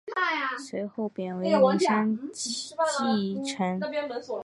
[0.57, 2.17] 随后贬为麟山
[3.15, 3.79] 驿丞。